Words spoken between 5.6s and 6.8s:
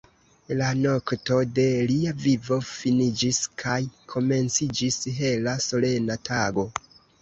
solena tago.